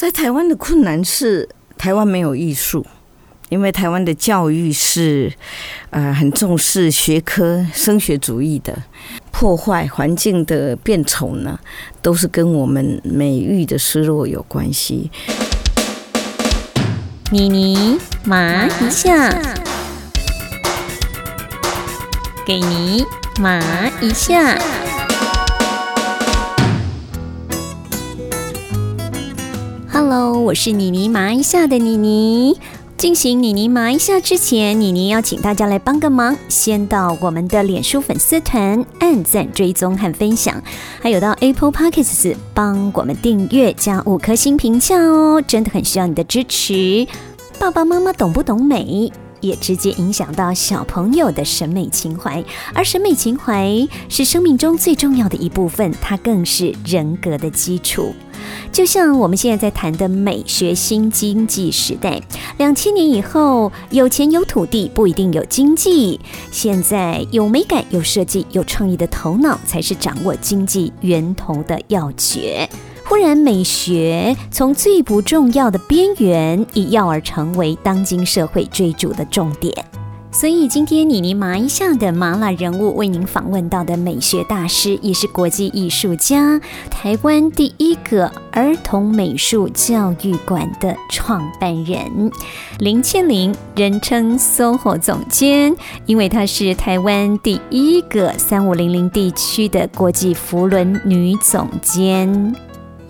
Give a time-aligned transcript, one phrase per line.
[0.00, 1.46] 在台湾的困难是
[1.76, 2.86] 台湾没有艺术，
[3.50, 5.30] 因为台湾的教育是
[5.90, 8.74] 呃很重视学科升学主义的，
[9.30, 11.60] 破坏环境的变丑呢，
[12.00, 15.10] 都是跟我们美育的失落有关系。
[17.30, 19.30] 妮妮麻一下，
[22.46, 23.04] 给你
[23.38, 23.60] 麻
[24.00, 24.79] 一下。
[30.02, 32.58] Hello，我是妮妮麻一下的妮妮。
[32.96, 40.62] 进行妮妮麻一下之前，妮妮要请大家来帮个忙，先到我们的脸书粉丝团按赞、追踪和分享，
[41.02, 47.06] 还有到 Apple Pockets 帮我们订阅加五颗星评价哦，真的很需要你的支持。
[47.58, 49.12] 爸爸妈妈懂不懂美？
[49.40, 52.44] 也直接影响到小朋友的审美情怀，
[52.74, 58.14] 而审美情怀是生命中最重要的一部分，它更是人格的基础。
[58.72, 62.20] 就像我们现在在谈的美学新经济时代，
[62.56, 66.18] 两千年以后，有钱有土地不一定有经济，
[66.50, 72.68] 现在有美感、有设计、有创意的头脑，才是掌握经济源头的要诀。
[73.10, 79.74] 忽然，美学从最不重要的边缘一跃而成为当今社会追逐的重点。
[80.30, 92.30] 所以，今天妮妮麻一下的麻辣人物为您访问到的美学大师，也是国际艺术家，台湾第一个儿童美术教育馆的创办人
[92.78, 95.74] 林倩玲，人称 SOHO 总监，
[96.06, 102.54] 因为她是台湾第一个三五零零地区的国际福伦女总监。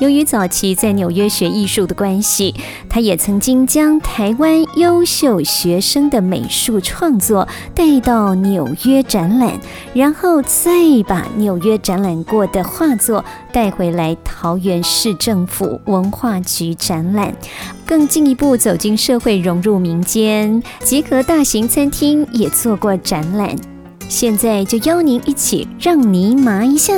[0.00, 2.54] 由于早期在纽约学艺术的关系，
[2.88, 9.60] 他也曾经将台湾优秀学生的美术创作带到纽约展览，
[9.92, 10.70] 然后再
[11.06, 17.34] 把纽约展览过的画作带回来桃园市政府文化局展览，
[17.84, 23.54] 更进一步走进社会，融入民间，结合大型餐厅也做过展览。
[24.08, 26.94] 现在就邀您一起让您麻一下。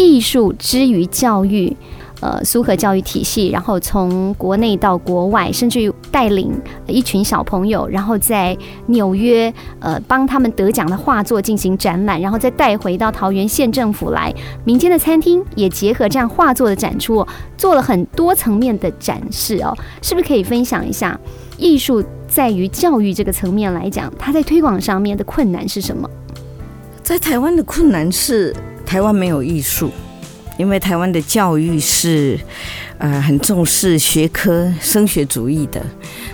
[0.00, 1.76] 艺术之于教育，
[2.20, 6.50] 呃，苏荷教育体系，然后从国内到国外，甚至于带领
[6.86, 8.56] 一群小朋友，然后在
[8.86, 14.34] 纽约，呃，帮他们得奖的画作进行展览，然后再带回到桃园县政府来，
[14.64, 17.26] 民间的餐厅也结合这样画作的展出，
[17.58, 21.20] 做了很多层面的展示哦，是不是可以分享一下？
[21.58, 26.08] 艺术在于教育这个层面来讲，它在推广上面的困难是什么？
[27.02, 28.56] 在台湾的困难是。
[28.90, 29.92] 台湾没有艺术，
[30.58, 32.36] 因为台湾的教育是，
[32.98, 35.80] 呃，很重视学科升学主义的，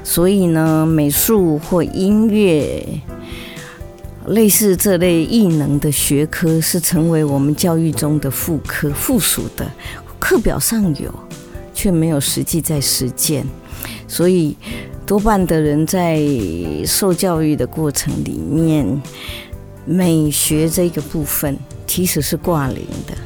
[0.02, 2.82] 所以呢，美术或音乐
[4.28, 9.70] 类似这类艺能的学科是成为我们教育中的副科附属的，
[10.18, 11.14] 课表上有，
[11.74, 13.44] 却没有实际在实践，
[14.08, 14.56] 所以
[15.04, 16.18] 多半的人在
[16.86, 19.02] 受教育的过程里面，
[19.86, 21.56] 美学这个部分。
[21.88, 23.16] 其实是挂零的。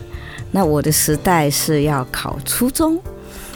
[0.53, 3.01] 那我的时代是要考初中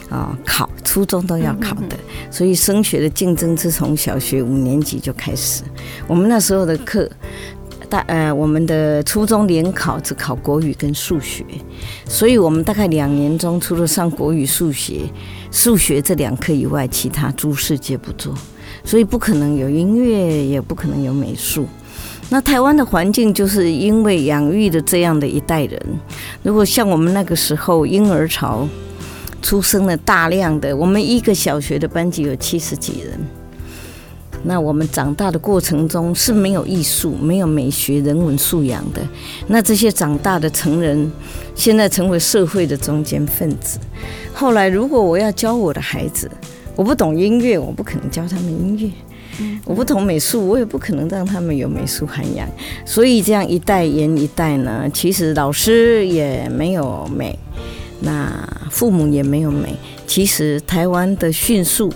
[0.09, 1.97] 啊，考初中都要考的，
[2.31, 5.63] 所以升学的竞争是从小学五年级就开始。
[6.09, 7.09] 我们那时候的课，
[7.91, 11.45] 大呃，我们的初中联考只考国语跟数学，
[12.09, 15.03] 所以我们大概两年中除了上国语、数学、
[15.53, 18.35] 数学这两科以外，其他诸事皆不做，
[18.85, 21.69] 所以不可能有音乐，也不可能有美术。
[22.31, 25.81] 那台湾的环境就是因为养育的这样的一代人，
[26.43, 28.67] 如果像我们那个时候婴儿潮
[29.41, 33.21] 出生了大量的，我们一个小学的班级有七十几人，
[34.43, 39.01] 那我们长大的过程中是没有艺术、没有美学、人文素养的。
[39.47, 41.13] 那这些长大的成人，
[41.55, 43.79] 现在成为社会的中间分子。
[44.33, 46.29] 后来如果我要教我的孩子，
[46.75, 48.91] 我不懂音乐，我不可能教他们音乐。
[49.65, 52.49] 我不懂美术，我也不可能让他们有美术涵养，
[52.85, 57.39] 所以这样一代延一代呢，其实老师也没有美，
[58.01, 59.75] 那父母也没有美。
[60.07, 61.93] 其实台湾的迅速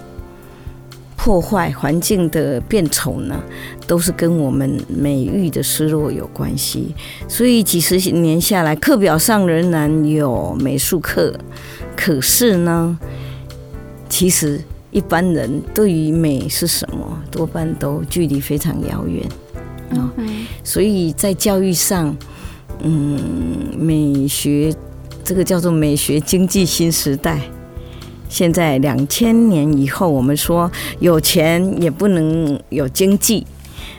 [1.17, 3.41] 破坏环境的变丑呢，
[3.87, 6.94] 都是跟我们美育的失落有关系。
[7.29, 11.38] 所以几十年下来，课表上仍然有美术课，
[11.94, 12.99] 可是呢，
[14.08, 14.61] 其实。
[14.90, 19.26] 一般人对于美是什么，多半都距离非常遥远
[19.90, 20.12] 啊。
[20.64, 22.17] 所以在教育上，
[22.81, 23.20] 嗯，
[23.79, 24.75] 美学
[25.23, 27.40] 这个叫做美学经济新时代。
[28.31, 30.70] 现在两千年以后，我们说
[31.00, 33.46] 有钱也不能有经济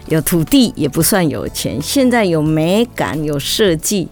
[0.08, 1.82] 有土地也不算有钱。
[1.82, 4.08] 现在有美感、有设计，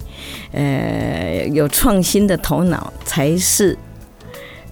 [0.51, 3.77] 呃，有创新的头脑，才是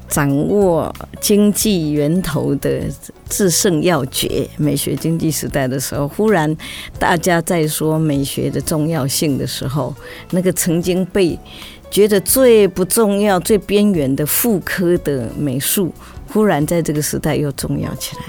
[0.08, 2.82] 掌握经济源头的
[3.30, 4.48] 制胜要诀。
[4.58, 6.56] 美学经济时代的时候，忽然
[7.00, 9.94] 大家在说美学的重要性的时候，
[10.32, 11.38] 那个曾经被
[11.90, 15.92] 觉得最不重要、最边缘的妇科的美术，
[16.32, 18.24] 忽然在这个时代又重要起来。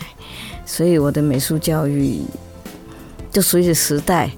[0.64, 2.20] 所以我的美术教育
[3.30, 4.30] 就随着时代，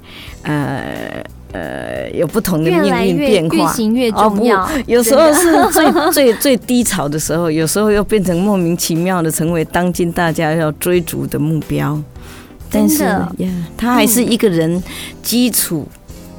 [0.42, 4.68] 呃呃，有不同的命运变化，越行越重要。
[4.86, 11.98] 有时候是最最 最低潮的时候，有时候又变成莫名其妙的成为当今大家要追逐的目标。
[12.70, 14.82] 但是呀，它还是一个人
[15.22, 15.88] 基础。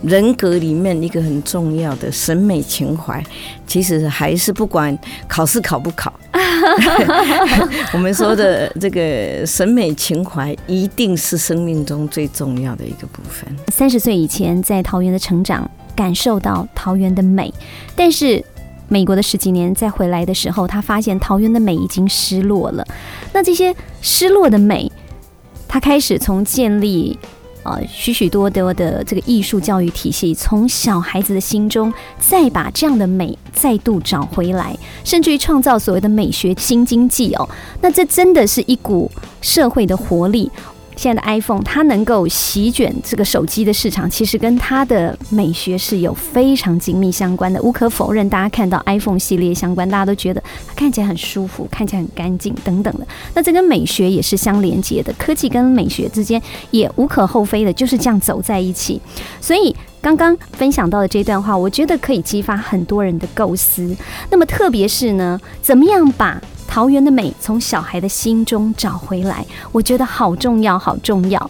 [0.01, 3.21] 人格里面一个很重要的审美情怀，
[3.67, 4.97] 其实还是不管
[5.27, 6.13] 考试考不考，
[7.91, 13.53] 我们说的这个审美情怀，一定是生命中最重要的一个部分。
[13.67, 17.53] 三十岁以前在桃园的成长，感受到桃园的美，
[17.93, 18.41] 但是
[18.87, 22.87] 美国的十几年再回来的时候，他发现桃园的美已经失落了。
[23.33, 24.89] 那这些失落的美，
[25.67, 27.19] 他开始从建立。
[27.69, 37.47] 呃，许许多多的这个艺术教育体系，从小孩子的心中再把这样的美再度找回来，甚至于创造所谓的美学新经济哦，
[37.81, 40.49] 那这真的是一股社会的活力。
[40.99, 47.61] 现在的 iPhone，它能够席卷这个手机的市场，其实跟它的美学是有非常紧密相关的。
[47.61, 53.07] 无可否认，大家看到 iPhone 系列相关，大家都觉得它看起来很舒服，看起来很干净等等的。
[53.33, 56.41] 那这跟美学也是相连接的，科技跟美学之间
[56.71, 59.01] 也无可厚非的，就是这样走在一起。
[59.39, 63.95] 所以刚刚分享到的这段话，我觉得可以激发很多人的构思。
[64.29, 66.41] 那么特别是呢，怎么样把？
[66.69, 71.49] 桃园的美从小孩的心中找回来，我觉得好重要，好重要。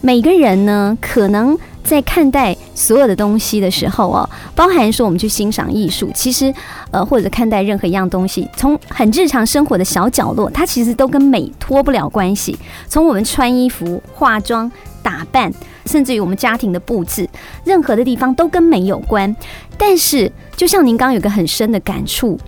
[0.00, 6.52] 每个人呢，可能在看待所有的东西的时候哦，包含说我们去欣赏艺术，其实
[6.90, 12.58] 呃，或者看待任何一样东西，从很日常生活的小角落，它其实都跟美脱不了关系。
[12.88, 14.70] 从我们穿衣服、化妆、
[15.00, 15.52] 打扮，
[15.86, 17.28] 甚至于我们家庭的布置，
[17.64, 19.34] 任何的地方都跟美有关。
[19.78, 22.38] 但是，就像您刚刚有个很深的感触。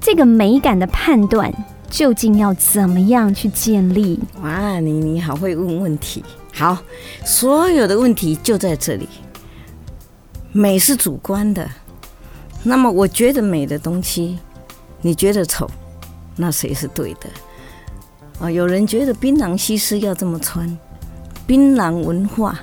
[0.00, 1.52] 这个美感的判断
[1.90, 4.20] 究竟要怎么样去建立？
[4.42, 6.24] 哇，你你好会问问题，
[6.54, 6.78] 好，
[7.24, 9.08] 所有的问题就在这里。
[10.52, 11.68] 美是主观的，
[12.62, 14.38] 那么我觉得美的东西，
[15.02, 15.68] 你觉得丑，
[16.36, 17.28] 那谁是对的？
[18.40, 20.78] 啊，有人觉得槟榔西施要这么穿，
[21.46, 22.58] 槟榔文化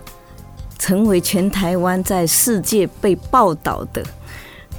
[0.79, 4.03] 成为全台湾在世界被报道的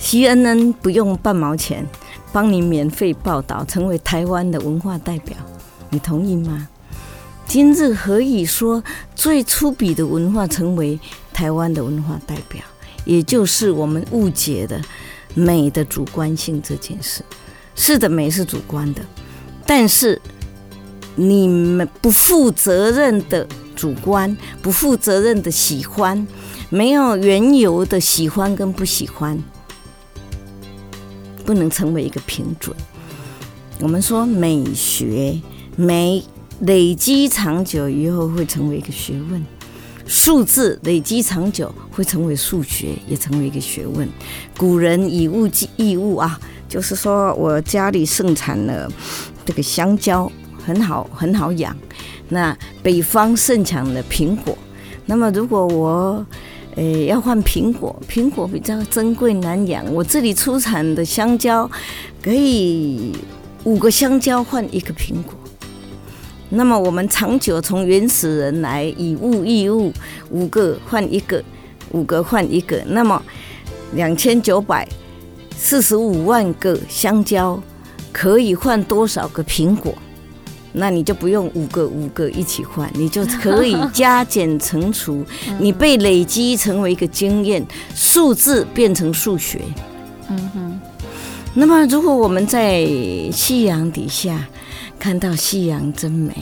[0.00, 1.86] ，CNN 不用半毛钱。
[2.36, 5.34] 帮你免费报道，成为台湾的文化代表，
[5.88, 6.68] 你同意吗？
[7.46, 8.84] 今日何以说
[9.14, 11.00] 最粗鄙的文化成为
[11.32, 12.60] 台湾的文化代表？
[13.06, 14.78] 也就是我们误解的
[15.32, 17.24] 美的主观性这件事。
[17.74, 19.00] 是的，美是主观的，
[19.64, 20.20] 但是
[21.14, 26.26] 你们不负责任的主观，不负责任的喜欢，
[26.68, 29.42] 没有缘由的喜欢跟不喜欢。
[31.46, 32.76] 不能成为一个评准。
[33.80, 35.40] 我们说美学
[35.76, 36.22] 美
[36.60, 39.42] 累积长久以后会成为一个学问，
[40.06, 44.08] 数字累积长久会成为数学，也成为一个学问。
[44.58, 48.90] 古人以物易物啊，就是说我家里盛产了
[49.44, 50.30] 这个香蕉，
[50.64, 51.76] 很好很好养。
[52.30, 54.56] 那北方盛产了苹果，
[55.04, 56.26] 那么如果我
[56.76, 59.84] 诶，要换苹果，苹果比较珍贵难养。
[59.94, 61.70] 我这里出产的香蕉，
[62.22, 63.12] 可以
[63.64, 65.34] 五个香蕉换一个苹果。
[66.50, 69.90] 那么我们长久从原始人来以物易物，
[70.30, 71.42] 五个换一个，
[71.92, 73.20] 五个换一个，那么
[73.94, 74.86] 两千九百
[75.56, 77.58] 四十五万个香蕉
[78.12, 79.94] 可以换多少个苹果？
[80.78, 85.24] 那你就不用五个五个一起换，你就可以加减乘除，
[85.58, 89.62] 你被累积成为一个经验，数字变成数学。
[90.28, 90.80] 嗯哼。
[91.54, 92.84] 那么，如果我们在
[93.32, 94.46] 夕阳底下
[94.98, 96.34] 看到夕阳真美，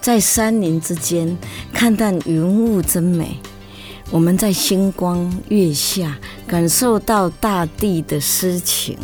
[0.00, 1.36] 在山林之间
[1.72, 3.36] 看到云雾真美。
[4.12, 8.94] 我们在星光月下感受到大地的诗情，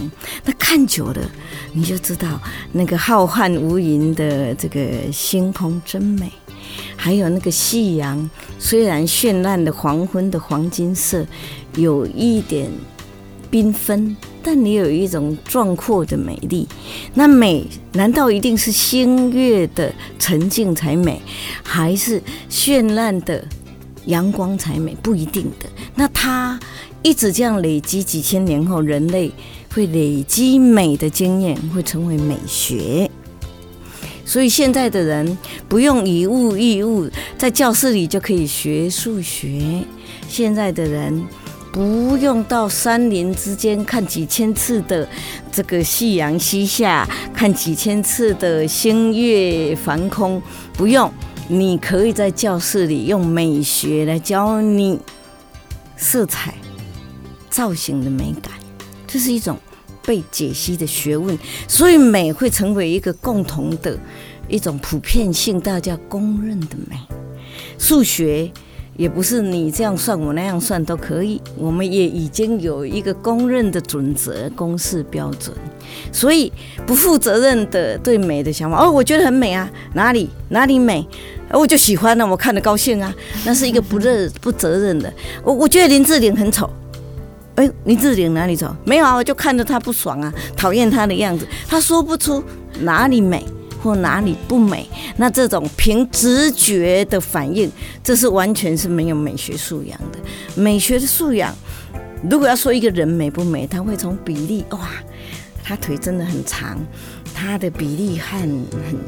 [0.45, 1.31] 那看久了
[1.73, 2.39] 你就知道
[2.73, 6.31] 那个浩瀚无垠的这个星空真美，
[6.95, 11.27] 还有那个夕阳，虽然绚烂的黄昏的黄金色，
[11.77, 12.71] 有一点
[13.51, 16.69] 缤纷，但你有一种壮阔的美丽。
[17.15, 21.23] 那美难道一定是星月的沉静才美，
[21.63, 23.43] 还是绚烂的
[24.09, 24.95] 阳光才美？
[25.03, 25.67] 不一定的。
[25.95, 26.61] 那它
[27.03, 29.31] 一直这样累积，几千年后，人类
[29.73, 33.11] 会累积美的经验，会成为美学。
[34.25, 35.39] 所以现在的人
[35.69, 39.83] 不用以物易物，在教室里就可以学数学。
[40.29, 41.25] 现在的人
[41.73, 45.09] 不用到山林之间看几千次的
[45.51, 50.43] 这个夕阳西下，看几千次的星月繁空，
[50.75, 51.11] 不用。
[51.49, 55.01] 你可以在教室里用美学来教你
[55.97, 56.55] 色彩、
[57.51, 58.53] 造型的美感，
[59.07, 59.59] 这是一种。
[60.07, 61.39] 被解析的学问，
[61.69, 63.99] 所以美会成为一个共同的
[64.49, 66.97] 一种普遍性，大家公认的美。
[67.77, 68.51] 数学
[68.97, 75.55] 也不是你这样算我那样算都可以，我们也已经有一个公认的准则、公式标准。
[76.11, 76.51] 所以
[76.87, 81.07] 不负责任的对美的想法，哦，我觉得很美啊，哪里哪里美，
[81.53, 83.15] 我就喜欢了，我看得高兴啊，
[83.45, 85.13] 那是一个不认不责任的。
[85.43, 86.69] 我我觉得林志玲很丑。
[87.55, 88.73] 哎，林志玲哪里丑？
[88.85, 91.47] 没有啊，我就看着她不爽啊，讨厌她的样子。
[91.67, 92.43] 她说不出
[92.81, 93.45] 哪里美
[93.83, 97.69] 或哪里不美，那这种凭直觉的反应，
[98.05, 100.19] 这是完全是没有美学素养的。
[100.55, 101.53] 美学的素养，
[102.31, 104.91] 如果要说一个人美不美，他会从比例哇，
[105.65, 106.79] 他腿真的很长，
[107.35, 108.99] 他的比例很很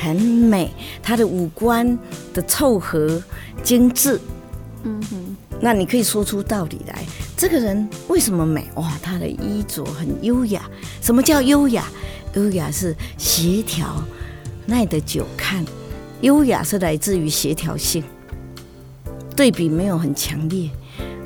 [0.00, 0.70] 很美，
[1.02, 1.98] 他的五官
[2.32, 3.22] 的凑合
[3.62, 4.18] 精致，
[4.84, 7.04] 嗯哼，那你可以说出道理来。
[7.36, 8.66] 这个人为什么美？
[8.76, 10.62] 哇，他的衣着很优雅。
[11.00, 11.84] 什么叫优雅？
[12.34, 14.02] 优雅是协调，
[14.66, 15.64] 耐得久看。
[16.22, 18.02] 优雅是来自于协调性。
[19.36, 20.68] 对比没有很强烈，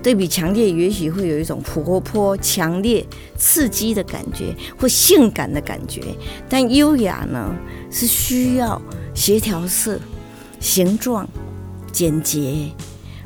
[0.05, 3.05] 对比强烈，也许会有一种活泼、强烈、
[3.39, 6.03] 刺激的感觉，或性感的感觉。
[6.47, 7.57] 但优雅呢，
[7.91, 8.81] 是需要
[9.15, 9.99] 协调色、
[10.61, 11.27] 形状、
[11.91, 12.69] 简洁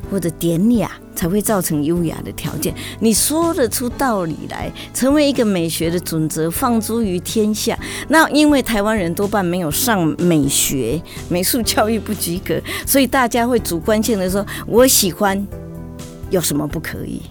[0.09, 0.89] 或者典雅。
[1.19, 2.73] 才会造成优雅的条件。
[3.01, 7.77] 你说得出道理来，成为一个美学的准则，放诸于天下。
[8.07, 15.45] 那因为台湾人多半没有上美学、美术教育不及格，所以大家会主观性的说：“我喜欢，
[16.29, 17.21] 有什么不可以？”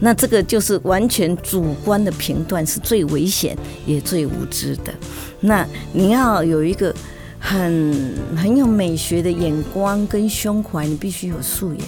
[0.00, 3.56] 那这个就是完全主观的评断，是最危险
[3.86, 4.92] 也最无知的。
[5.40, 6.94] 那你要有一个
[7.38, 11.86] 很很有美学的眼光跟胸怀，你必须有素养。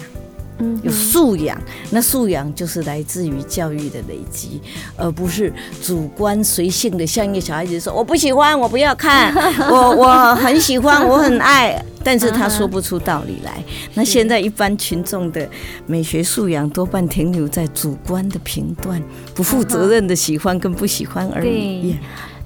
[0.82, 1.60] 有素养，
[1.90, 4.60] 那素养就是来自于教育的累积，
[4.96, 9.34] 而不是主观随性的，像一个小孩子说：“我不喜欢，我不要看，
[9.70, 11.80] 我我很喜欢，我很爱。
[12.02, 13.62] ”但是他说不出道理来。
[13.94, 15.48] 那现在一般群众的
[15.86, 19.02] 美学素养多半停留在主观的评断，
[19.34, 21.96] 不负责任的喜欢跟不喜欢而已。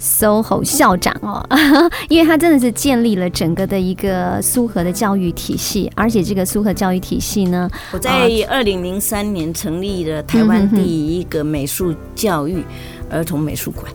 [0.00, 1.44] SOHO 校长哦，
[2.08, 12.64] 因为他真的是建立了整个的一个苏荷的教育体系，而且这个苏荷教育体系呢，我在二零零三年成立了台湾第一个美术教育
[13.10, 13.86] 儿童美术馆。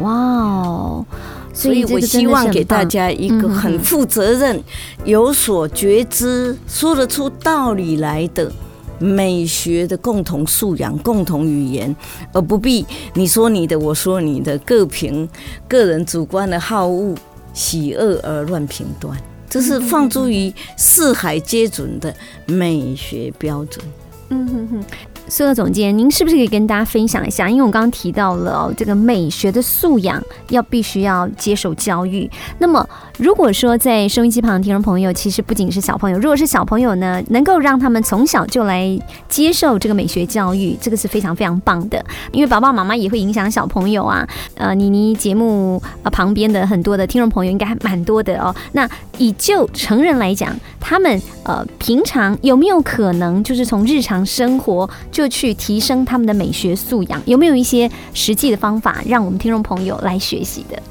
[0.00, 1.04] 哇哦！
[1.52, 4.60] 所以我希望给大家一个很负责任、
[5.04, 8.50] 有所觉知、说得出道理来的。
[8.98, 11.94] 美学的共同素养、共同语言，
[12.32, 12.84] 而不必
[13.14, 15.28] 你说你的，我说你的，各凭
[15.68, 17.14] 个人主观的好恶、
[17.52, 19.16] 喜恶而乱评断，
[19.48, 22.14] 这是放诸于四海皆准的
[22.46, 23.84] 美学标准。
[24.30, 24.84] 嗯哼哼。
[25.26, 27.48] 苏贺总监，您是不是可以跟大家分享一下？
[27.48, 32.30] 因为我刚刚提到了这个美学的素养要必须要接受教育。
[32.58, 32.86] 那么，
[33.18, 42.04] 如果说在收音机旁的听众朋友，其实不仅是小朋友，如果是小朋友呢，能够让他们从小就来接受这个美学教育，这个是非常非常棒的。
[42.30, 44.28] 因为爸爸妈妈也会影响小朋友啊。
[44.56, 48.54] 呃，妮妮节目啊旁边的很多的听众朋友应该还蛮多的哦。
[48.72, 60.82] 那以就成人来讲，他们呃平常有没有可能就是从日常生活就去提升他们的美学素养，有没有一些实际的方法让我们听众朋友来学习的？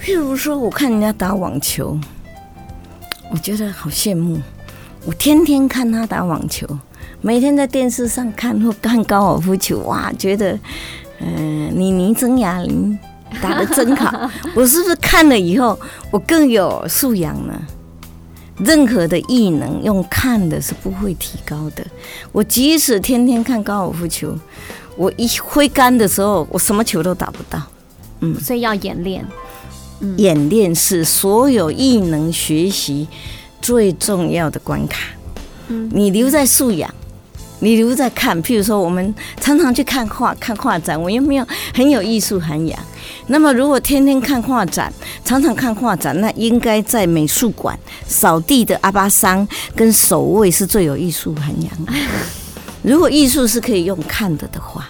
[0.00, 1.98] 譬如说，我看人家打网球，
[3.30, 4.40] 我觉得好羡慕。
[5.04, 6.66] 我天天看他打网球，
[7.20, 10.58] 每天在电视上看或看高尔夫球，哇，觉得，
[11.20, 12.98] 嗯，你倪曾雅玲
[13.42, 14.30] 打的真好。
[14.56, 15.78] 我是不是看了以后，
[16.10, 17.52] 我更有素养呢？
[18.58, 21.86] 任何的异能用看的是不会提高的。
[22.32, 24.36] 我即使天天看高尔夫球，
[24.96, 27.62] 我一挥杆的时候，我什么球都打不到。
[28.20, 29.24] 嗯，所以要演练。
[30.18, 33.08] 演练是所有异能学习
[33.62, 35.08] 最重要的关卡。
[35.68, 36.94] 嗯，你留在素养，
[37.58, 42.78] 你如在看，譬如说我们常常去看画、看画展，我又没有很有艺术涵养？
[43.28, 44.92] 那么如果天天看画展，
[45.24, 51.92] 常常看画展，那应该在美术馆扫地的阿巴桑跟守卫是最有艺术涵养的。
[52.82, 54.88] 如果艺术是可以用看的的话，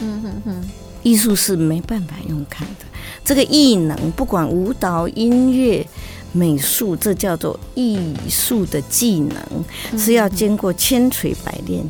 [0.00, 0.68] 嗯哼哼，
[1.02, 2.84] 艺术是没办法用看的。
[3.24, 5.86] 这个艺能，不管舞蹈、音乐。
[6.32, 11.82] 美术，这叫做艺术的技能，是要经过千锤百炼，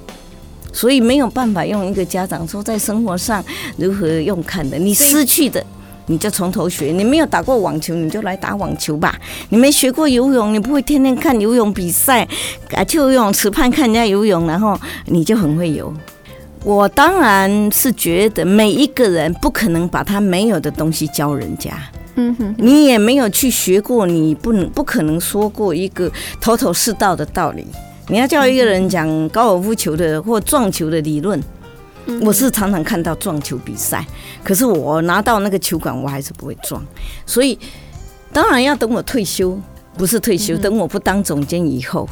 [0.72, 3.44] 所以没有办法用一个家长说在生活上
[3.76, 5.64] 如何用看的，你失去的，
[6.06, 6.86] 你就从头学。
[6.92, 9.18] 你没有打过网球，你就来打网球吧。
[9.50, 12.26] 你没学过游泳，你不会天天看游泳比赛，
[12.72, 15.92] 啊，去游泳池畔看人家游泳，然后你就很会游。
[16.64, 21.72] 我当然是觉得每一个人不可能把他没有的东西教人家。
[22.20, 26.10] 嗯哼，你也没有去学过，你不能不可能说过一个
[26.40, 27.64] 头头是道的道理。
[28.08, 31.40] 你要叫一个人讲高尔夫球的或撞球的理论，
[32.22, 34.04] 我是常常看到撞球比赛，
[34.42, 36.84] 可是我拿到那个球杆，我还是不会撞。
[37.24, 37.56] 所以，
[38.32, 39.56] 当然要等我退休，
[39.96, 42.08] 不是退休，等我不当总监以后，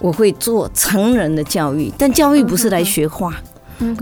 [0.00, 1.90] 我会做成人的教育。
[1.96, 3.34] 但教育不是来学画，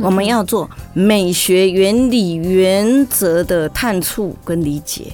[0.00, 5.12] 我们要做美学原理原则的探触跟理解。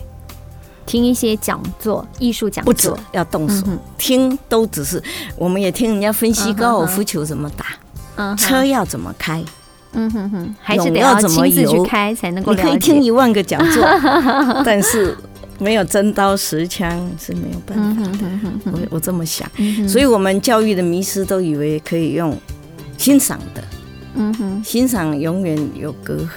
[0.87, 2.99] 听一些讲座，艺术讲座。
[3.13, 3.65] 要动手
[3.97, 5.01] 听，都只是
[5.37, 9.43] 我们也听人家分析高尔夫球怎么打，车要怎么开，
[9.93, 12.53] 嗯哼哼，还是得要亲自去开才能够。
[12.53, 13.85] 你可以听一万个讲座，
[14.65, 15.17] 但是
[15.59, 18.73] 没有真刀实枪是没有办法的。
[18.73, 19.49] 我我这么想，
[19.89, 22.37] 所以我们教育的迷失都以为可以用
[22.99, 23.63] 欣赏的，
[24.15, 26.29] 嗯哼，欣赏永远有隔阂，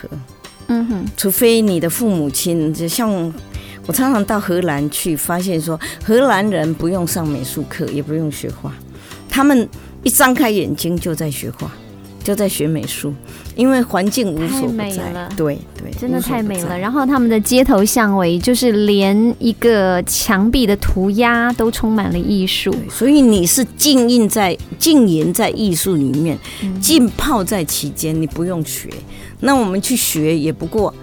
[0.68, 3.34] 嗯哼，除非你的父母亲就像。
[3.86, 8.72] 我常常到荷兰去，发现说荷兰人不用上美术课，也不用学画，
[9.30, 9.68] 他们
[10.04, 11.70] 一张开眼睛就在学画，
[12.24, 13.13] 就在学美术，
[13.56, 15.30] 因为环境无所不在。
[15.36, 16.80] 对对，真的太美了。
[16.80, 22.74] 然后他们的街头巷尾，就是连一个墙壁的涂鸦都充满了艺术。
[22.90, 26.38] 所以你是浸印在浸淫在艺术里面，
[26.80, 28.90] 浸泡在其间，你不用学。
[29.42, 30.94] 那我们去学也不过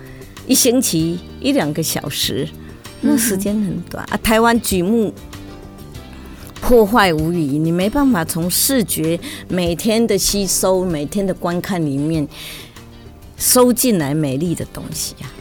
[0.47, 2.49] 一星期一两个小时。
[3.01, 4.17] 那时间很短啊！
[4.23, 5.13] 台湾举目
[6.61, 12.29] 破坏无疑，你没办法从视觉每天的吸收、每天的观看里面
[13.37, 15.33] 收进来美丽的东西啊。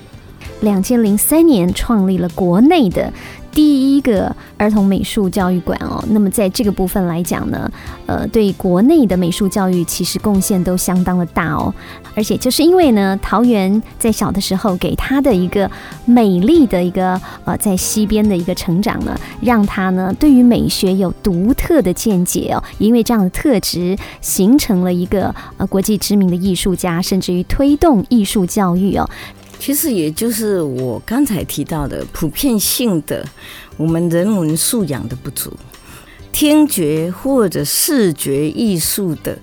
[0.62, 3.12] 两千零三年创立了国内的。
[3.52, 7.72] 第一个儿童美术教育馆哦，那么在这个部分来讲呢，
[8.06, 11.74] 呃，对国内的美术教育其实贡献都相当的大哦，
[12.16, 15.70] 而且就是因为呢，桃园在小的时候给他的一个
[16.06, 29.10] 美丽的一个呃在西边的一个成长呢，让他呢对于美学有独特的见解哦，因为这样的特质形成了一个呃国际知名的艺术家，甚至于推动艺术教育哦。
[29.60, 33.24] 其实也就是我刚才提到的普遍性的，
[33.76, 35.52] 我们人文素养的不足，
[36.32, 39.38] 听觉或者视觉艺术的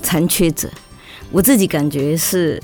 [0.00, 0.70] 残缺者，
[1.32, 2.62] 我自己感觉是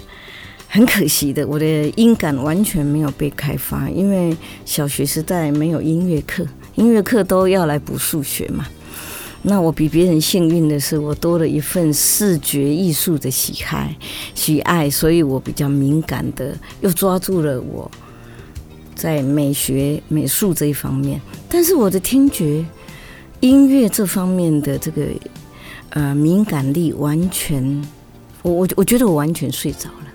[0.68, 1.46] 很可惜的。
[1.46, 4.34] 我的音感完全没有被开发，因为
[4.64, 8.64] 小学时代没有音乐课，音乐课都要来补数学嘛。
[9.44, 13.96] 那我比别人幸运的是，我多了一份视觉艺术的喜爱，
[14.36, 17.90] 喜爱，所以我比较敏感的，又抓住了我
[18.94, 21.20] 在美学美术这一方面。
[21.48, 22.64] 但是我的听觉、
[23.40, 25.08] 音乐这方面的这个
[25.90, 27.84] 呃敏感力，完全，
[28.42, 30.06] 我我我觉得我完全睡着了。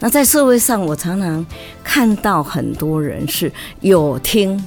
[0.00, 1.46] 那在社会上，我常常
[1.84, 4.66] 看到很多人是有听，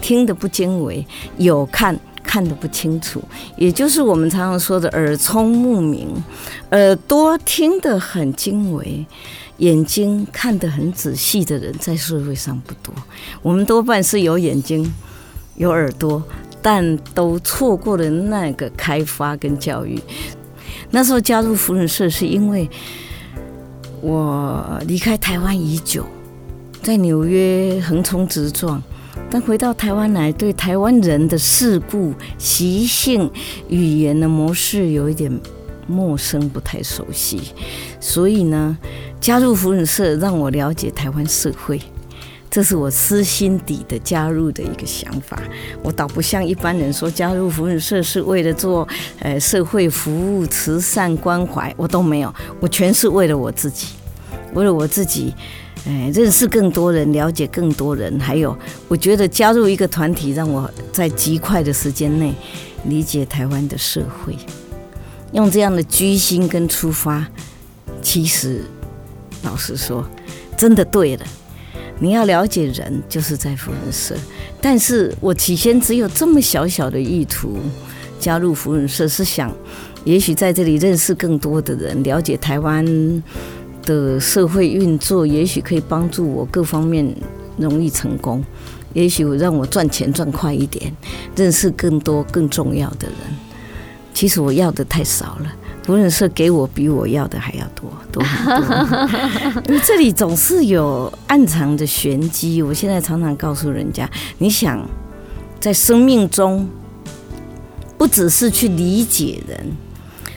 [0.00, 1.04] 听的不精微，
[1.36, 1.98] 有看。
[2.30, 3.20] 看得不清楚，
[3.56, 6.06] 也就是我们常常说的耳聪目明，
[6.70, 9.04] 耳朵听得很精微，
[9.56, 12.94] 眼睛看得很仔细的人，在社会上不多。
[13.42, 14.88] 我们多半是有眼睛、
[15.56, 16.22] 有耳朵，
[16.62, 20.00] 但都错过了那个开发跟教育。
[20.92, 22.70] 那时候加入福人社，是因为
[24.00, 26.06] 我离开台湾已久，
[26.80, 28.80] 在纽约横冲直撞。
[29.32, 33.30] 但回到台湾来，对台湾人的事故、习性、
[33.68, 35.30] 语言的模式有一点
[35.86, 37.40] 陌生，不太熟悉。
[38.00, 38.76] 所以呢，
[39.20, 41.80] 加入福人社让我了解台湾社会，
[42.50, 45.40] 这是我私心底的加入的一个想法。
[45.80, 48.86] 我倒不像一般人说加入福人社是为了做
[49.20, 53.86] 呃社会服务、慈善关怀，我都没有，我全是为了我自己，
[54.54, 55.32] 为了我自己。
[55.86, 62.34] 哎，认识更多人，了解更多人，还有，我觉得加入一个团体，让我在极快的时间内
[62.84, 64.36] 理解台湾的社会。
[65.32, 67.26] 用这样的居心跟出发，
[68.02, 68.62] 其实
[69.42, 70.04] 老实说，
[70.56, 71.24] 真的对了。
[71.98, 74.14] 你要了解人，就是在福人社。
[74.60, 77.58] 但是我起先只有这么小小的意图，
[78.18, 79.54] 加入福人社是想，
[80.04, 82.84] 也许在这里认识更多的人，了解台湾
[83.90, 87.04] 的社会运作，也许可以帮助我各方面
[87.56, 88.44] 容易成功，
[88.92, 90.94] 也许让我赚钱赚快一点，
[91.34, 93.16] 认识更多更重要的人。
[94.14, 95.52] 其实我要的太少了。
[95.82, 99.62] 福人社给我比我要的还要多，多很多。
[99.66, 102.62] 因为这里总是有暗藏的玄机。
[102.62, 104.88] 我现在常常告诉人家，你想
[105.58, 106.68] 在生命中，
[107.98, 109.72] 不只是去理解人，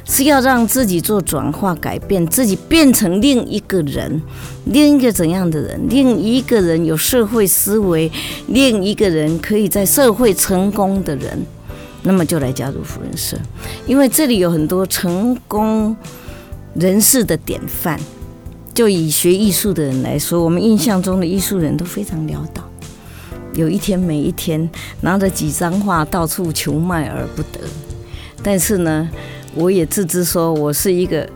[0.06, 4.22] 是要让自己做转化改变，自己变成另一个人，
[4.66, 5.80] 另一个怎样的人？
[5.90, 8.12] 另一个人有社会思维，
[8.48, 11.46] 另一个人可以在社会成功的人。
[12.06, 13.38] 那么就来加入福人社，
[13.88, 15.96] 因为这里有很多成功
[16.74, 17.98] 人士的典范。
[18.74, 22.68] 就以学艺术的人来说，我们印象中的艺术人都非常潦倒，
[23.54, 24.70] 有一天没一天，
[25.02, 27.60] 拿着几张画到处求卖而不得。
[28.42, 29.08] 但是呢，
[29.56, 31.28] 我也自知说我是一个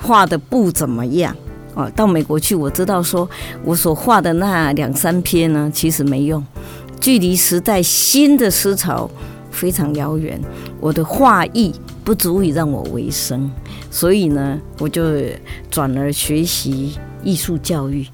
[0.00, 1.34] 画的不怎么样
[1.74, 1.90] 哦。
[1.94, 3.28] 到美国去，我知道说
[3.64, 6.44] 我所画的那两三篇呢，其实没用，
[7.00, 9.10] 距离时代新的思潮。
[9.52, 10.40] 非常遥远，
[10.78, 13.50] 我的画艺不足以让我为生，
[13.90, 15.02] 所以呢，我就
[15.68, 18.06] 转而学习艺术教育。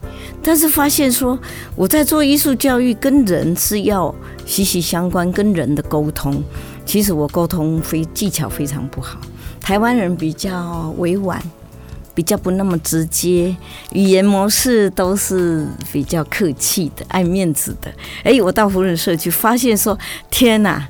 [0.43, 1.39] 但是发现说，
[1.77, 4.13] 我在做艺术教育，跟人是要
[4.47, 6.43] 息息相关，跟人的沟通，
[6.87, 9.19] 其实我沟通非技巧非常不好。
[9.61, 11.43] 台湾人比较委婉，
[12.15, 13.55] 比较不那么直接，
[13.93, 17.93] 语言模式都是比较客气的，爱面子的。
[18.23, 19.99] 哎，我到福仁社区发现说，
[20.31, 20.89] 天哪！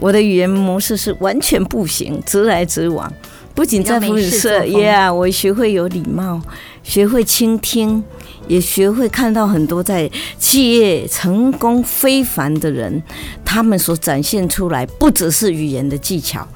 [0.00, 3.12] 我的语言模式是完全不行，直来直往。
[3.58, 6.40] 不仅在福尔社，Yeah，我学会有礼貌，
[6.84, 8.04] 学会倾听，
[8.46, 13.02] 也学会看到很多在企业成功非凡的人，
[13.44, 16.46] 他们所展现出来不只是语言的技巧，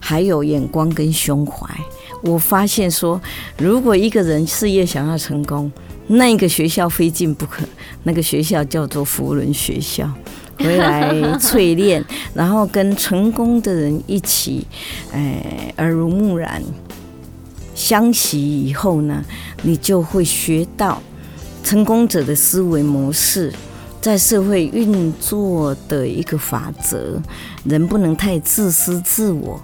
[0.00, 1.66] 还有眼光跟胸怀。
[2.20, 3.18] 我发现说，
[3.56, 5.72] 如果一个人事业想要成功，
[6.08, 7.64] 那个学校非进不可，
[8.02, 10.06] 那个学校叫做福伦学校。
[10.60, 14.66] 回来淬炼，然后跟成功的人一起，
[15.12, 16.62] 哎，耳濡目染，
[17.74, 19.24] 相习以后呢，
[19.62, 21.02] 你就会学到
[21.64, 23.52] 成功者的思维模式，
[24.00, 27.20] 在社会运作的一个法则。
[27.64, 29.62] 人不能太自私自我。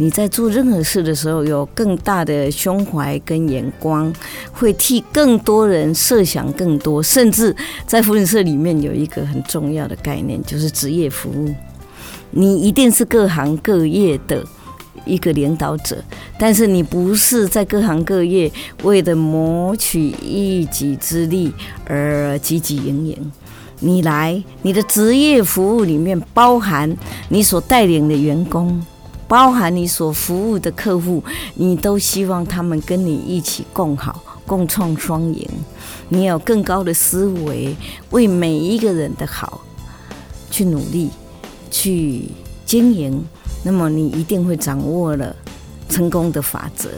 [0.00, 4.12] 你在做任何事的时候，有更大的胸怀跟眼光，
[4.52, 11.52] 会替更多人设想更多，甚至在福人社里面有一个很重要的概念，就是职业服务。
[12.30, 14.44] 你一定是各行各业的
[15.04, 15.96] 一个领导者，
[16.38, 18.48] 但是你不是在各行各业
[18.84, 21.52] 为了谋取一己之力
[21.84, 23.32] 而汲汲营营。
[23.80, 26.96] 你来，你的职业服务里面包含
[27.30, 28.80] 你所带领的员工。
[29.28, 31.22] 包含你所服务的客户，
[31.54, 35.46] 你都希望他们跟你一起共好、共创双赢。
[36.08, 37.76] 你有更高的思维，
[38.10, 39.60] 为每一个人的好
[40.50, 41.10] 去努力、
[41.70, 42.22] 去
[42.64, 43.22] 经营，
[43.62, 45.36] 那么你一定会掌握了
[45.90, 46.88] 成功的法则。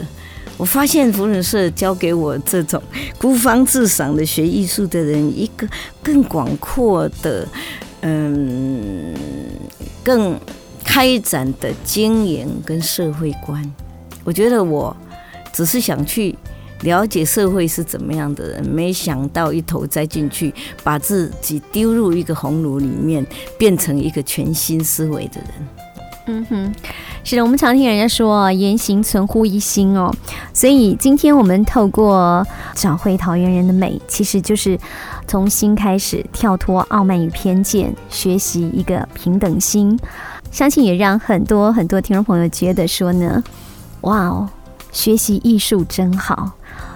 [0.57, 2.81] 我发现福人社教给我这种
[3.17, 5.67] 孤芳自赏的学艺术的人，一个
[6.01, 7.45] 更广阔的，
[7.99, 9.13] 嗯，
[10.01, 10.39] 更。
[10.83, 13.63] 开展的经营跟社会观，
[14.23, 14.95] 我觉得我
[15.53, 16.35] 只是想去
[16.81, 23.25] 了解社会是怎么样的人，没想到一头栽进去，把自己丢入一个红炉里面，
[23.57, 25.49] 变成一个全新思维的人。
[26.27, 26.73] 嗯哼，
[27.23, 30.13] 是的，我们常听人家说“言行存乎一心”哦，
[30.53, 34.77] 所以今天我们透过找回桃园人的美，其实就是
[35.27, 39.97] 从心开始，跳脱傲慢与偏见，学习一个平等心。
[40.51, 43.41] 相信也让很多很多听众朋友觉得说呢，
[44.01, 44.47] 哇哦，
[44.91, 46.51] 学习艺术真好，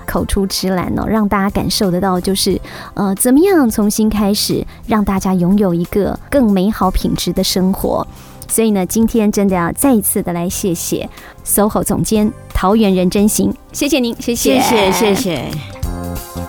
[0.06, 2.60] 口出直兰哦，让大家感受得到，就是
[2.94, 8.06] 呃，怎么样重新开始，让大家拥有一个更美好品质的生活。
[8.48, 11.10] 所以呢，今天真的要再一次的来谢谢
[11.46, 16.45] SOHO 总监桃园人真行，谢谢您，谢谢，谢谢，谢谢。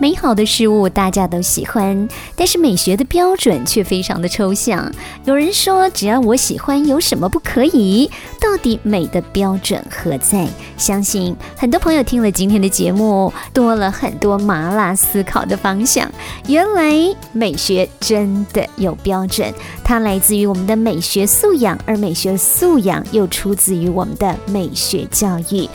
[0.00, 4.90] 美好的事物大家都喜欢，但是美学的标准却非常的抽象。
[5.26, 8.10] 有人说，只要我喜欢，有什么不可以？
[8.40, 10.48] 到底美的标准何在？
[10.78, 16.10] 相信很多朋友听了今天的节目，多了很多麻辣思考的方向。
[16.46, 19.52] 原来美学真的有标准，
[19.84, 25.68] 它来自于我们的美学素养，而美学素养又出自于我们的美学教育。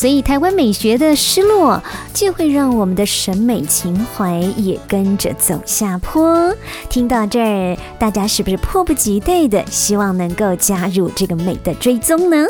[0.00, 1.82] 所以，台湾美学的失落，
[2.14, 6.54] 就会让我们的审美情怀也跟着走下坡。
[6.88, 12.46] 听到这儿，大家是不是迫不及待的希望能够加入这个美的追踪呢？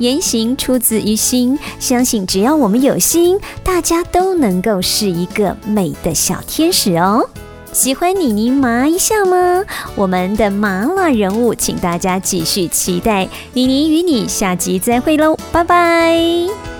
[0.00, 7.30] 言行出自于心，相信只要我们有心，大家都能够是一个美的小天使哦。
[7.70, 9.64] 喜欢妮妮麻一下吗？
[9.94, 13.28] 我们的麻辣人物，请大家继续期待。
[13.52, 16.77] 妮妮与你下集再会喽，拜拜。